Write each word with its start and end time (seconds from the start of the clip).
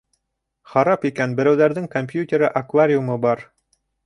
Харап 0.71 1.05
икән, 1.09 1.35
берәүҙәрҙең 1.41 1.85
компьютеры, 1.97 2.49
аквариумы 2.63 3.21
бар... 3.29 3.47